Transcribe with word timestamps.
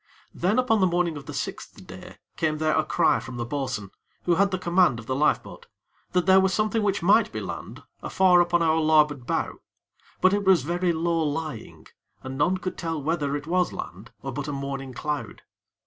Then 0.33 0.57
upon 0.57 0.79
the 0.79 0.87
morning 0.87 1.15
of 1.15 1.27
the 1.27 1.33
sixth 1.35 1.85
day 1.85 2.17
came 2.35 2.57
there 2.57 2.75
a 2.75 2.83
cry 2.83 3.19
from 3.19 3.37
the 3.37 3.45
bo'sun, 3.45 3.91
who 4.23 4.33
had 4.33 4.49
the 4.49 4.57
command 4.57 4.97
of 4.97 5.05
the 5.05 5.15
lifeboat, 5.15 5.67
that 6.13 6.25
there 6.25 6.39
was 6.39 6.55
something 6.55 6.81
which 6.81 7.03
might 7.03 7.31
be 7.31 7.39
land 7.39 7.83
afar 8.01 8.41
upon 8.41 8.63
our 8.63 8.77
larboard 8.77 9.27
bow; 9.27 9.59
but 10.19 10.33
it 10.33 10.43
was 10.43 10.63
very 10.63 10.91
low 10.91 11.21
lying, 11.21 11.85
and 12.23 12.35
none 12.35 12.57
could 12.57 12.79
tell 12.79 12.99
whether 12.99 13.35
it 13.37 13.45
was 13.45 13.71
land 13.73 14.09
or 14.23 14.31
but 14.31 14.47
a 14.47 14.51
morning 14.51 14.91
cloud. 14.91 15.43